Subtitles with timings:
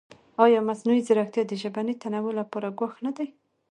[0.45, 3.27] ایا مصنوعي ځیرکتیا د ژبني تنوع لپاره ګواښ نه دی؟